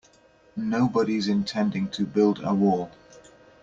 Nobody's 0.55 1.27
intending 1.27 1.87
to 1.91 2.07
build 2.07 2.41
a 2.43 2.55
wall. 2.55 2.89